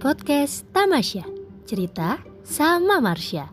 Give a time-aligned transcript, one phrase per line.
[0.00, 1.28] Podcast Tamasya.
[1.68, 3.52] Cerita sama Marsha.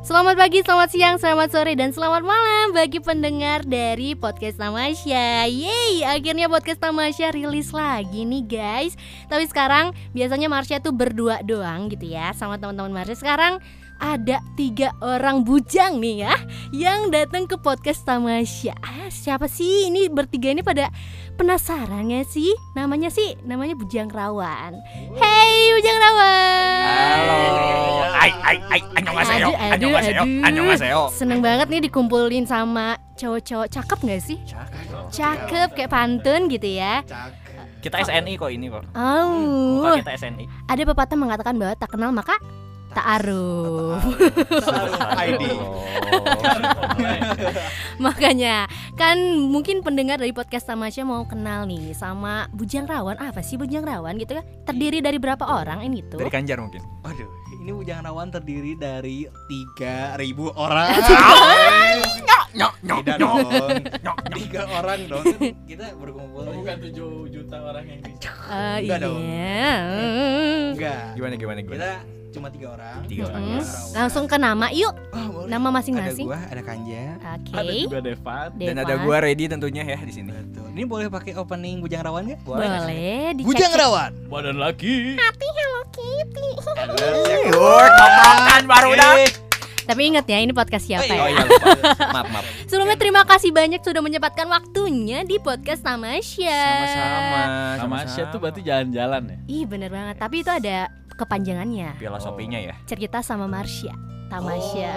[0.00, 5.44] Selamat pagi, selamat siang, selamat sore, dan selamat malam bagi pendengar dari Podcast Tamasya.
[5.44, 8.96] Yeay, akhirnya Podcast Tamasya rilis lagi nih guys.
[9.28, 13.12] Tapi sekarang biasanya Marsha tuh berdua doang gitu ya sama teman-teman Marsha.
[13.12, 13.60] Sekarang
[13.96, 16.34] ada tiga orang bujang nih ya
[16.72, 18.76] yang datang ke podcast Tamasya.
[18.84, 20.92] Ah, siapa sih ini bertiga ini pada
[21.40, 22.52] penasaran gak sih?
[22.76, 24.76] Namanya sih namanya Bujang Rawan.
[25.16, 26.80] Hey Bujang Rawan.
[26.84, 27.40] Halo.
[28.16, 29.48] Ai ai ai annyeonghaseyo.
[29.52, 30.22] Annyeonghaseyo.
[30.24, 30.44] aduh.
[30.44, 31.00] Annyeonghaseyo.
[31.12, 34.38] Seneng banget nih dikumpulin sama cowok-cowok cakep gak sih?
[35.12, 37.00] Cakep kayak pantun gitu ya.
[37.80, 38.82] Kita SNI kok ini kok.
[38.98, 40.44] Oh, kita SNI.
[40.66, 42.34] ada pepatah mengatakan bahwa tak kenal maka
[42.96, 44.00] tak aruh.
[45.20, 45.42] ID.
[47.98, 48.64] Makanya
[48.94, 53.84] kan mungkin pendengar dari podcast Tamasya mau kenal nih sama Bujang Rawan apa sih Bujang
[53.84, 56.80] Rawan gitu kan terdiri dari berapa orang ini tuh Dari Kanjar mungkin.
[57.04, 60.16] Waduh, ini Ujang Rawan terdiri dari 3000
[60.56, 60.88] orang.
[62.56, 63.36] Nyok nyok Tidak nyok.
[63.36, 63.48] dong.
[63.52, 64.16] Nyok nyok.
[64.32, 65.24] Tiga orang dong.
[65.68, 66.42] Kita berkumpul.
[66.48, 66.96] Bukan 7
[67.28, 68.30] juta orang yang bisa.
[68.48, 69.20] Eh, Enggak dong.
[69.20, 69.74] iya
[70.72, 71.02] Enggak.
[71.14, 71.76] Gimana gimana gimana.
[71.76, 71.92] Kita
[72.36, 73.00] cuma tiga orang.
[73.04, 73.42] Tiga orang.
[73.42, 73.64] Rawan.
[73.96, 75.48] langsung ke nama yuk Oh, boleh.
[75.48, 76.22] nama masing-masing.
[76.22, 77.02] Ada gua, ada Kanja.
[77.16, 78.48] oke Ada juga Devan.
[78.54, 80.30] Dan ada gua ready tentunya ya di sini.
[80.30, 80.68] Betul.
[80.70, 82.40] Ini boleh pakai opening Bujang Rawan nggak?
[82.42, 82.68] boleh
[83.32, 84.10] dicek Bujang Rawan.
[84.28, 85.16] Badan lagi.
[85.16, 86.48] Hello Kitty
[87.46, 89.12] Yuk, ngomongkan baru dah.
[89.86, 91.70] Tapi ingat ya ini podcast siapa Oh ya iya lupa.
[92.10, 92.44] Maaf maaf.
[92.66, 97.42] sebelumnya terima kasih banyak sudah menyempatkan waktunya di podcast Tamasya Sama-sama.
[97.78, 99.36] Sama Asia tuh berarti jalan-jalan ya.
[99.46, 102.74] ih bener banget tapi itu ada kepanjangannya filosofinya ya.
[102.84, 104.94] cerita sama Marsha Tamasya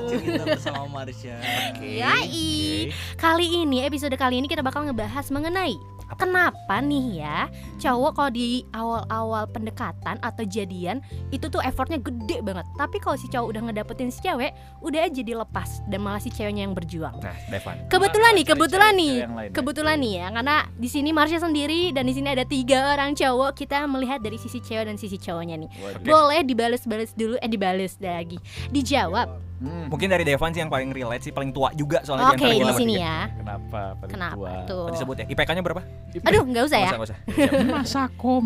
[0.00, 1.36] Oh, cerita bersama Marsha.
[2.00, 2.88] Yai.
[3.20, 5.76] Kali ini episode kali ini kita bakal ngebahas mengenai
[6.18, 7.38] kenapa nih ya
[7.78, 10.98] cowok kalau di awal-awal pendekatan atau jadian
[11.30, 12.66] itu tuh effortnya gede banget.
[12.76, 16.66] Tapi kalau si cowok udah ngedapetin si cewek, udah aja dilepas dan malah si ceweknya
[16.66, 17.14] yang berjuang.
[17.20, 17.76] Nah, Devan.
[17.88, 19.54] Kebetulan nih, kebetulan cewek- nih, cewek ya.
[19.54, 23.50] kebetulan nih ya, karena di sini Marsha sendiri dan di sini ada tiga orang cowok.
[23.58, 25.70] Kita melihat dari sisi cewek dan sisi cowoknya nih.
[25.80, 26.06] Waduh.
[26.06, 28.38] Boleh dibales-bales dulu, eh dibales lagi,
[28.70, 29.49] dijawab.
[29.60, 32.72] Hmm, Mungkin dari Devan sih yang paling relate sih, paling tua juga soalnya Oke antara
[32.72, 33.04] di sini bertiga.
[33.04, 33.18] ya.
[33.36, 33.80] Kenapa?
[34.00, 34.52] Paling Kenapa tua.
[34.64, 34.80] tuh?
[34.80, 35.24] Oh, disebut ya.
[35.28, 35.82] IPK-nya berapa?
[36.24, 36.90] Aduh, nggak usah ya.
[36.96, 37.72] Nggak usah, nggak usah.
[37.76, 38.44] Masa kom.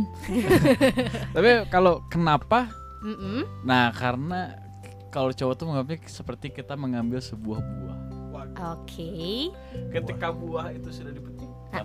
[1.38, 2.66] Tapi kalau kenapa?
[3.06, 3.46] Mm-mm.
[3.62, 4.58] Nah, karena
[5.08, 7.98] kalau cowok tuh menganggapnya seperti kita mengambil sebuah buah.
[8.74, 9.50] Oke.
[9.90, 11.82] Ketika buah itu sudah dipetik, tuh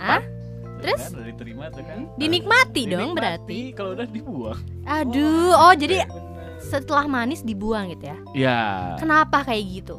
[0.80, 1.02] Terus?
[1.02, 2.00] kan, udah diterima tuh kan?
[2.16, 3.60] Dinikmati dong Dinikmati, berarti.
[3.76, 4.60] Kalau udah dibuang.
[4.88, 6.06] Aduh, oh jadi
[6.62, 8.18] setelah manis dibuang gitu ya.
[8.34, 8.60] Ya.
[8.96, 9.98] Kenapa kayak gitu?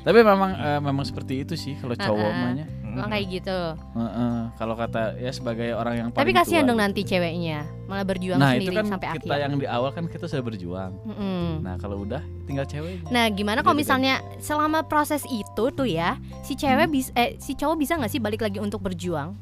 [0.00, 2.40] Tapi memang eh, memang seperti itu sih kalau cowok Ah-ah.
[2.42, 2.66] mahnya.
[2.82, 3.12] Emang Hmm.
[3.12, 3.58] kayak gitu.
[3.94, 6.86] Heeh, kalau kata ya sebagai orang yang Tapi paling kasihan tua dong gitu.
[6.88, 9.42] nanti ceweknya malah berjuang Nah, sendiri itu kan sampai kita akhir.
[9.44, 10.92] yang di awal kan kita sudah berjuang.
[11.04, 11.62] Mm-mm.
[11.62, 13.06] Nah, kalau udah tinggal ceweknya.
[13.06, 13.94] Nah, gimana kalau Beda-beda.
[13.94, 18.18] misalnya selama proses itu tuh ya, si cewek bisa eh si cowok bisa nggak sih
[18.18, 19.38] balik lagi untuk berjuang?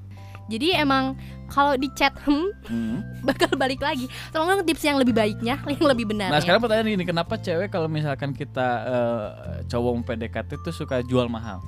[0.49, 1.13] Jadi emang
[1.47, 2.99] kalau di chat hmm, Hmm.
[3.29, 4.05] bakal balik lagi.
[4.33, 6.33] Tolong dong tips yang lebih baiknya, yang lebih benar.
[6.33, 9.29] Nah, sekarang pertanyaan ini, kenapa cewek kalau misalkan kita eh,
[9.69, 11.61] cowok PDKT tuh suka jual mahal?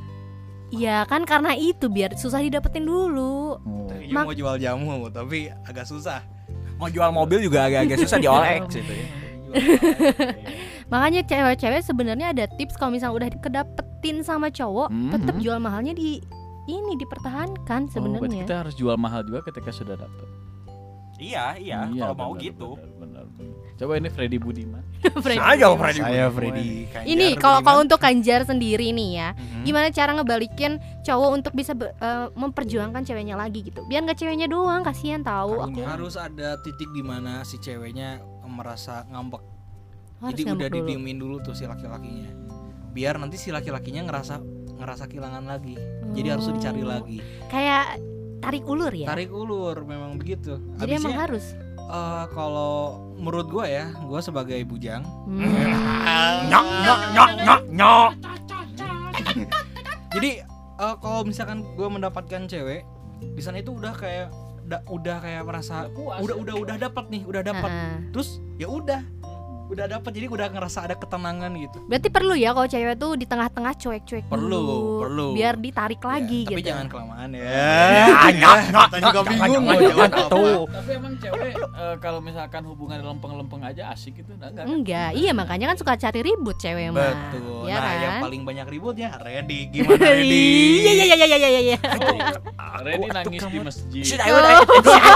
[0.70, 3.58] Iya kan karena itu biar susah didapetin dulu.
[3.58, 3.91] Oh.
[4.08, 6.22] Mak- mau jual jamu tapi agak susah.
[6.78, 9.06] Mau jual mobil juga agak-agak susah di OLX gitu ya.
[10.92, 15.10] Makanya cewek-cewek sebenarnya ada tips kalau misalnya udah kedapetin sama cowok, Mhm.
[15.10, 16.22] tetap jual mahalnya di
[16.72, 18.42] ini dipertahankan Oh, berarti sebenarnya.
[18.42, 20.26] kita harus jual mahal juga ketika sudah dapet.
[21.16, 22.69] Iya, iya, kalau mau benar, gitu.
[22.75, 23.56] benar, benar, benar.
[23.76, 24.80] Coba ini Freddy Budiman.
[25.25, 25.36] Freddy.
[25.36, 26.00] Saya Freddy.
[26.00, 26.69] Saya Freddy.
[26.86, 29.62] Kanjar Ini kalau kalau untuk Kanjar sendiri nih ya, Mhm.
[29.62, 30.72] gimana cara ngebalikin
[31.03, 33.84] cowok untuk bisa be- eh, memperjuangkan ceweknya lagi gitu?
[33.84, 35.80] Biar nggak ceweknya doang, kasihan tahu aku.
[35.82, 39.44] Harus ada titik di mana si ceweknya merasa ngambek.
[40.19, 40.78] Harus Jadi ngambek udah dulu.
[40.82, 42.32] didiemin dulu tuh si laki-lakinya.
[42.91, 44.41] Biar nanti si laki-lakinya ngerasa
[44.80, 45.76] ngerasa kehilangan lagi.
[46.10, 46.88] Jadi harus dicari Oh.
[46.88, 47.18] lagi.
[47.46, 48.00] Kayak
[48.38, 49.06] tarik ulur ya.
[49.06, 50.56] Tarik ulur memang begitu.
[50.74, 51.47] Jadi emang Habisnya, harus.
[51.77, 52.74] eh, kalau
[53.15, 55.44] menurut gua ya, gua sebagai bujang Hmm.
[56.47, 58.10] Nyok nyok nyok nyok nyok.
[60.10, 60.30] Jadi
[60.77, 62.82] eh, kalau misalkan gue mendapatkan cewek
[63.21, 64.32] di sana itu udah kayak
[64.62, 67.71] da- udah kayak merasa udah udah udah dapat nih, udah dapat.
[67.71, 69.00] Ah, Terus ya udah
[69.70, 73.22] udah dapet jadi udah ngerasa ada ketenangan gitu Berarti perlu ya kalau cewek tuh di
[73.22, 75.26] tengah-tengah cuek-cuek Perlu, dulu, perlu.
[75.32, 76.68] biar ditarik lagi Ya, tapi gitu.
[76.68, 80.60] jangan kelamaan ya Ya, nyok, nyok, Kita juga bingung mau jangan, tuh.
[80.66, 84.66] Tapi emang cewek eh, kalau misalkan hubungan lempeng-lempeng aja asik gitu enggak enggak.
[84.66, 87.00] Enggak, iya makanya kan suka cari ribut cewek mah.
[87.30, 87.96] betul Ya nah kan?
[88.00, 90.50] yang paling banyak ributnya ready gimana ready
[90.82, 91.78] Iya iya iya iya iya iya.
[92.58, 94.02] Aku- nangis di masjid.
[94.04, 95.14] Sudah, ayo, ayo, ayo.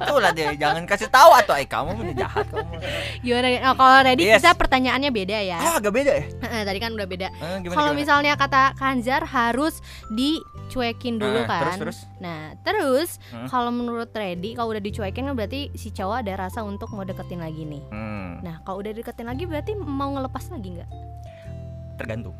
[0.00, 2.74] Tuh lah deh, jangan kasih tahu atau eh kamu udah jahat kamu.
[3.28, 3.48] Gimana?
[3.62, 4.40] Oh, kalau ready Yes.
[4.40, 5.58] kita pertanyaannya beda ya.
[5.58, 6.24] Ah, agak beda ya?
[6.40, 7.28] Heeh, tadi kan udah beda.
[7.28, 11.76] Eh, Kalau misalnya kata Kanzar harus dicuekin dulu Ah, kan.
[11.76, 11.98] terus, terus?
[12.18, 13.44] Nah, terus Hmm.
[13.46, 17.38] kalau menurut Ready kalau udah dicuekin kan berarti si cowok ada rasa untuk mau deketin
[17.38, 17.84] lagi nih.
[17.86, 20.90] Hmm, Nah, kalau udah deketin lagi berarti mau ngelepas lagi nggak?
[21.98, 22.30] tergantung.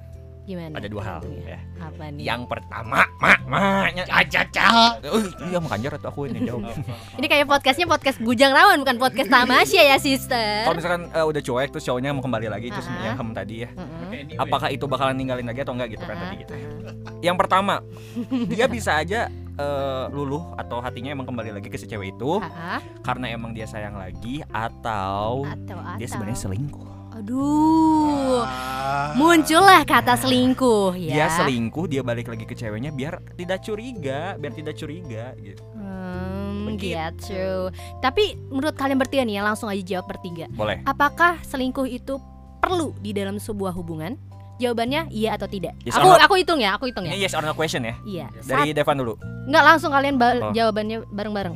[0.49, 0.81] Gimana?
[0.81, 1.61] Ada dua hal Tergantungnya?
[1.61, 1.85] ya.
[1.85, 2.23] Apa nih?
[2.25, 4.97] Yang pertama, mak, maknya aja cah.
[5.05, 6.65] Uh, iya mau kanjar atau aku ini jauh.
[7.21, 10.65] Ini kayak podcastnya podcast Bujang Rawan bukan podcast Tamasya ya, sister.
[10.65, 13.13] Kalau misalkan eh, udah cuek terus cowoknya mau kembali lagi terus Ah.
[13.13, 13.69] yang kamu tadi ya.
[14.09, 14.41] Anyway.
[14.41, 16.65] Apakah itu bakalan ninggalin lagi atau enggak gitu kan tadi gitu ya.
[16.65, 16.95] ah.
[17.21, 17.75] Yang pertama,
[18.53, 22.81] dia bisa aja eh, luluh atau hatinya emang kembali lagi ke si cewek itu ah.
[23.05, 26.89] karena emang dia sayang lagi atau atau atau dia sebenarnya selingkuh.
[27.19, 29.11] Aduh Ah.
[29.13, 34.53] muncullah kata selingkuh ya Dia selingkuh, dia balik lagi ke ceweknya biar tidak curiga, biar
[34.53, 35.59] tidak curiga gitu.
[35.75, 36.95] Hmm, Begitu.
[37.27, 37.75] gitu.
[37.99, 40.47] Tapi menurut kalian bertiga nih ya langsung aja jawab bertiga.
[40.51, 40.79] Boleh.
[40.85, 42.23] Apakah selingkuh itu
[42.59, 44.15] perlu di dalam sebuah hubungan?
[44.59, 45.75] Jawabannya iya atau tidak.
[45.83, 47.11] Yes aku aku hitung ya, aku hitung ya.
[47.11, 47.95] Ini yes or no question ya.
[48.05, 48.27] Iya.
[48.41, 49.19] Dari Devan dulu.
[49.47, 50.53] Nggak langsung kalian ba- Oh.
[50.53, 51.55] jawabannya bareng-bareng.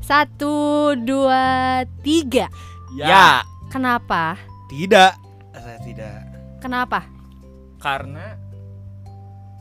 [0.00, 0.54] Satu,
[0.96, 1.42] dua,
[2.02, 2.46] tiga.
[2.92, 4.36] Ya, Kenapa?
[4.72, 5.12] Tidak
[5.52, 6.24] saya tidak
[6.58, 7.04] Kenapa?
[7.76, 8.40] karena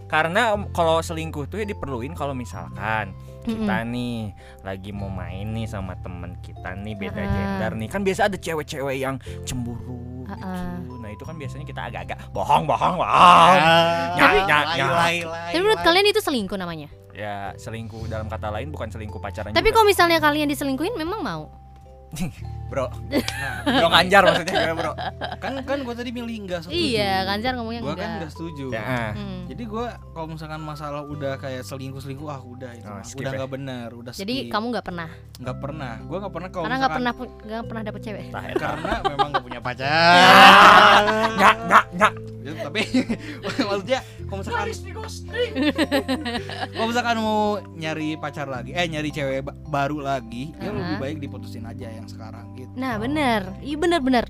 [0.08, 3.12] karena kalau selingkuh tuh ya diperluin kalau misalkan
[3.42, 4.30] kita nih
[4.62, 7.28] lagi mau main nih sama temen kita nih beda Ah.
[7.28, 10.38] gender nih kan biasa ada cewek-cewek yang cemburu Ah,
[10.80, 10.96] gitu.
[10.96, 13.58] Nah itu kan biasanya kita agak-agak bohong bohong bohong.
[14.16, 14.64] Nyak, nyak.
[15.28, 16.88] Tapi menurut kalian itu selingkuh namanya?
[17.12, 19.52] Ya selingkuh dalam kata lain bukan selingkuh pacaran.
[19.52, 21.52] Tapi kalau misalnya kalian diselingkuhin memang mau?
[22.72, 22.88] bro,
[23.68, 24.92] bro kanjar maksudnya bro?
[25.38, 28.00] kan kan gue tadi milih enggak setuju Iya, Kanjar ngomongnya gue enggak.
[28.02, 29.12] kan enggak setuju Ya, ah.
[29.12, 29.44] Hmm.
[29.46, 33.38] jadi gue kalau misalkan masalah udah kayak selingkuh selingkuh ah udah itu Oh, udah ya.
[33.38, 34.50] nggak benar udah Jadi skip.
[34.50, 35.10] kamu nggak pernah?
[35.38, 38.24] nggak pernah gue nggak pernah kalau Karena nggak pernah nggak pernah dapet cewek.
[38.26, 38.40] Eta.
[38.56, 40.16] karena memang nggak punya pacar
[41.38, 42.14] Nyak, nyak, nyak.
[42.42, 42.82] Ya, tapi
[43.62, 44.66] maksudnya kalau misalkan
[46.72, 50.80] kalau misalkan mau nyari pacar lagi eh nyari cewek ba- baru lagi ya Uh-huh.
[50.80, 54.26] lebih baik diputusin aja yang sekarang gitu Nah bener, iya bener-bener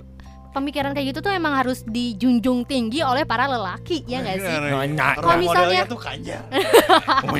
[0.52, 4.52] Pemikiran kayak gitu tuh emang harus dijunjung tinggi oleh para lelaki ya nggak sih?
[4.52, 5.14] Nyak, nyak.
[5.16, 5.96] Kalau misalnya- tuh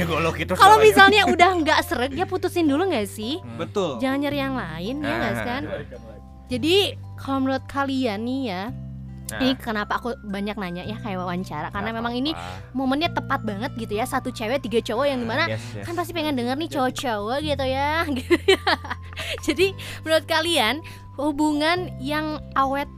[0.08, 0.52] golok itu.
[0.56, 0.86] Kalau soalnya.
[0.88, 3.36] misalnya udah nggak seret ya putusin dulu nggak sih?
[3.36, 3.60] Hmm.
[3.60, 5.62] betul Jangan nyari yang lain ya nggak sih kan?
[5.68, 5.80] Ah.
[6.48, 6.76] Jadi
[7.20, 8.62] kalau menurut kalian nih ya,
[9.24, 12.72] Nah, ini kenapa aku banyak nanya ya kayak wawancara karena nggak memang ini apa-apa.
[12.72, 15.84] momennya tepat banget gitu ya satu cewek tiga cowok yang di mana Yes, yes.
[15.84, 18.04] kan pasti pengen denger nih cowok-cowok gitu ya.
[19.40, 19.72] Jadi
[20.02, 20.84] menurut kalian
[21.14, 22.88] hubungan yang awet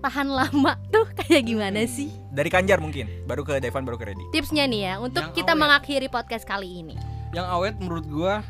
[0.00, 2.10] tahan lama tuh kayak gimana sih?
[2.28, 4.24] Dari kanjar mungkin, baru ke Devan baru ke Reddy.
[4.30, 5.60] Tipsnya nih ya untuk Yang kita awet.
[5.60, 6.96] mengakhiri podcast kali ini.
[7.30, 8.44] yang awet menurut gua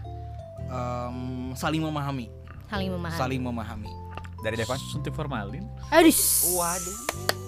[0.65, 1.17] em,
[1.53, 2.27] saling memahami
[2.67, 3.15] Saling memahami.
[3.17, 3.93] saling memahami
[4.43, 4.77] Dari Devan.
[4.77, 5.65] Suntik formalin.
[5.89, 6.17] Aduh.
[6.53, 6.97] Waduh.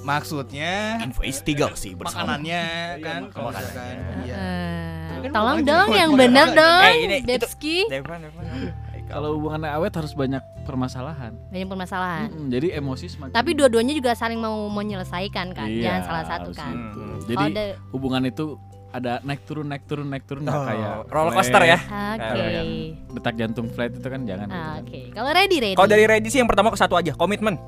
[0.05, 2.37] maksudnya Investigasi bersama.
[2.37, 2.65] makanannya
[3.01, 3.73] kan Iya, kalau makanannya.
[3.73, 4.37] misalkan Eh, iya
[5.17, 7.25] Kan tolong dong yang benar dong, Eh.
[7.25, 8.45] Devan, Devan.
[9.05, 11.33] Kalau hubungan awet harus banyak permasalahan.
[11.49, 12.29] Banyak permasalahan.
[12.29, 13.33] Mm-mm, jadi emosi semakin.
[13.33, 16.73] Tapi dua-duanya juga saling mau menyelesaikan kan, Iya, jangan salah satu kan.
[16.73, 17.21] Hmm.
[17.23, 17.45] Jadi
[17.89, 18.57] hubungan itu
[18.95, 21.79] ada naik turun naik turun naik turun nggak Oh, kayak roller coaster ya.
[22.15, 22.39] Oke.
[22.39, 22.69] Yang
[23.11, 24.47] detak jantung flat itu kan jangan.
[24.47, 24.81] gitu kan.
[24.81, 25.01] Oke.
[25.11, 25.75] Kalau ready ready.
[25.75, 27.59] Kalau dari Reddy sih yang pertama ke satu aja, komitmen.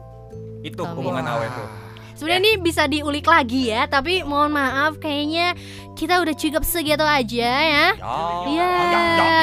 [0.62, 0.94] Itu Komitmen.
[0.94, 1.68] hubungan awet tuh.
[2.16, 5.52] Sebenarnya ini bisa diulik lagi ya, tapi mohon maaf kayaknya
[5.92, 7.86] kita udah cukup segitu aja ya.
[8.48, 8.68] Iya,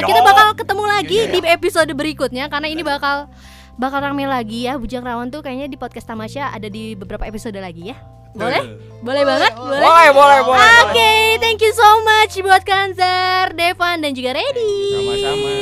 [0.02, 3.30] kita bakal ketemu lagi Ya, ya, di episode berikutnya karena ini bakal
[3.78, 4.82] bakal rame lagi ya.
[4.82, 7.98] Bujang Rawan tuh kayaknya di podcast Tamasya ada di beberapa episode lagi ya.
[8.34, 8.64] Boleh?
[9.04, 9.52] Boleh banget?
[9.54, 9.84] Boleh.
[9.84, 10.70] Boleh, boleh, boleh.
[10.88, 11.14] Oke,
[11.44, 14.96] thank you so much buat Kanzar, Devan dan juga Reddy.
[14.96, 15.54] Sama-sama.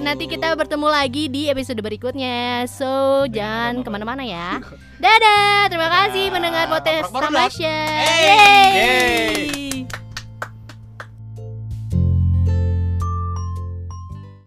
[0.00, 2.64] Nanti kita bertemu lagi di episode berikutnya.
[2.66, 4.58] So, jangan ke mana-mana ya.
[5.02, 7.12] Dadah, terima kasih pendengar podcast.
[7.12, 7.78] Tamasya.
[8.00, 8.24] Hey.
[8.74, 9.75] Yeay.